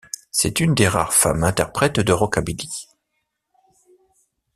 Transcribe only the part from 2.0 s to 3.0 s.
rockabilly.